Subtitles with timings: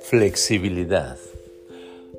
[0.00, 1.16] Flexibilidad.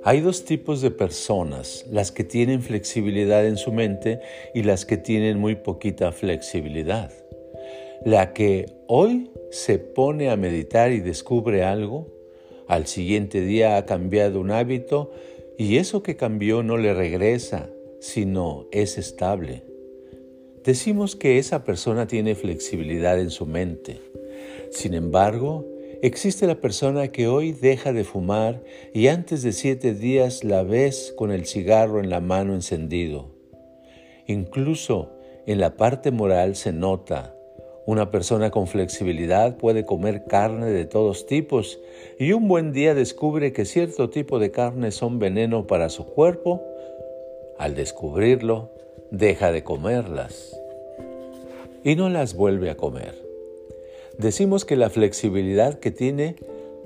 [0.03, 4.19] Hay dos tipos de personas, las que tienen flexibilidad en su mente
[4.53, 7.11] y las que tienen muy poquita flexibilidad.
[8.05, 12.07] La que hoy se pone a meditar y descubre algo,
[12.67, 15.11] al siguiente día ha cambiado un hábito
[15.57, 19.70] y eso que cambió no le regresa, sino es estable.
[20.63, 24.01] Decimos que esa persona tiene flexibilidad en su mente.
[24.71, 25.65] Sin embargo,
[26.03, 31.13] Existe la persona que hoy deja de fumar y antes de siete días la ves
[31.15, 33.27] con el cigarro en la mano encendido.
[34.25, 35.11] Incluso
[35.45, 37.35] en la parte moral se nota.
[37.85, 41.79] Una persona con flexibilidad puede comer carne de todos tipos
[42.17, 46.63] y un buen día descubre que cierto tipo de carne son veneno para su cuerpo.
[47.59, 48.71] Al descubrirlo,
[49.11, 50.57] deja de comerlas
[51.83, 53.13] y no las vuelve a comer.
[54.17, 56.37] Decimos que la flexibilidad que tiene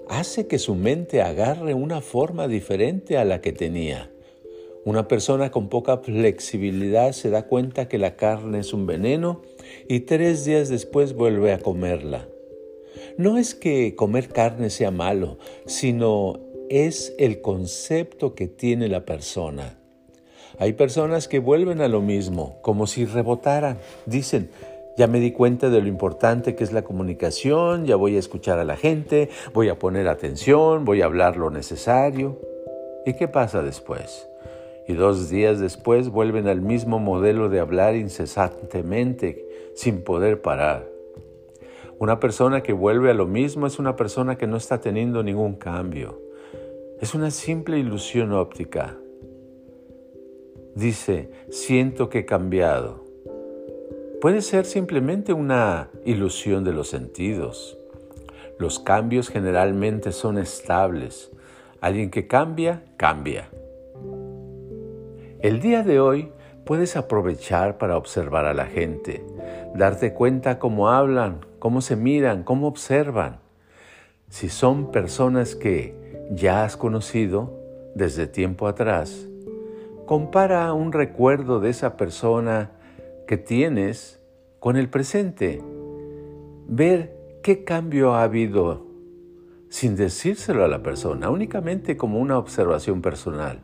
[0.09, 4.11] hace que su mente agarre una forma diferente a la que tenía.
[4.85, 9.41] Una persona con poca flexibilidad se da cuenta que la carne es un veneno
[9.87, 12.27] y tres días después vuelve a comerla.
[13.17, 16.39] No es que comer carne sea malo, sino
[16.69, 19.79] es el concepto que tiene la persona.
[20.59, 23.77] Hay personas que vuelven a lo mismo, como si rebotaran.
[24.05, 24.49] Dicen,
[24.97, 28.59] ya me di cuenta de lo importante que es la comunicación, ya voy a escuchar
[28.59, 32.39] a la gente, voy a poner atención, voy a hablar lo necesario.
[33.05, 34.29] ¿Y qué pasa después?
[34.87, 39.45] Y dos días después vuelven al mismo modelo de hablar incesantemente,
[39.75, 40.87] sin poder parar.
[41.99, 45.55] Una persona que vuelve a lo mismo es una persona que no está teniendo ningún
[45.55, 46.21] cambio.
[47.01, 48.97] Es una simple ilusión óptica.
[50.75, 53.05] Dice, siento que he cambiado
[54.25, 57.77] puede ser simplemente una ilusión de los sentidos.
[58.57, 61.29] Los cambios generalmente son estables.
[61.79, 63.49] Alguien que cambia, cambia.
[65.41, 66.31] El día de hoy
[66.65, 69.23] puedes aprovechar para observar a la gente,
[69.75, 73.41] darte cuenta cómo hablan, cómo se miran, cómo observan.
[74.29, 75.93] Si son personas que
[76.31, 77.53] ya has conocido
[77.93, 79.27] desde tiempo atrás,
[80.05, 82.71] compara un recuerdo de esa persona
[83.27, 84.21] que tienes
[84.59, 85.61] con el presente.
[86.67, 88.85] Ver qué cambio ha habido
[89.69, 93.59] sin decírselo a la persona, únicamente como una observación personal.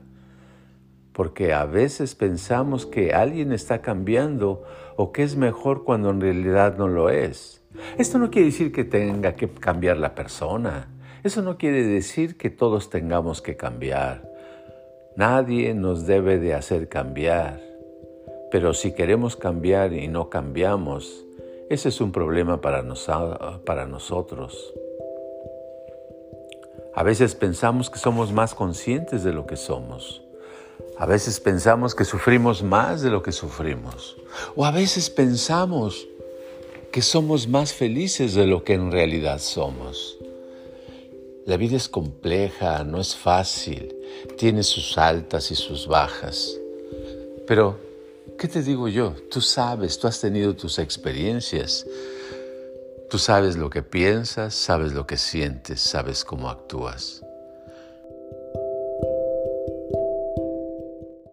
[1.13, 4.63] Porque a veces pensamos que alguien está cambiando
[4.97, 7.63] o que es mejor cuando en realidad no lo es.
[7.97, 10.87] Esto no quiere decir que tenga que cambiar la persona.
[11.23, 14.30] Eso no quiere decir que todos tengamos que cambiar.
[15.15, 17.59] Nadie nos debe de hacer cambiar.
[18.49, 21.25] Pero si queremos cambiar y no cambiamos,
[21.69, 22.83] ese es un problema para,
[23.65, 24.73] para nosotros.
[26.93, 30.21] A veces pensamos que somos más conscientes de lo que somos.
[30.97, 34.17] A veces pensamos que sufrimos más de lo que sufrimos.
[34.55, 36.07] O a veces pensamos
[36.91, 40.17] que somos más felices de lo que en realidad somos.
[41.45, 43.95] La vida es compleja, no es fácil,
[44.37, 46.57] tiene sus altas y sus bajas.
[47.47, 47.77] Pero
[48.41, 49.13] ¿Qué te digo yo?
[49.29, 51.85] Tú sabes, tú has tenido tus experiencias.
[53.07, 57.21] Tú sabes lo que piensas, sabes lo que sientes, sabes cómo actúas.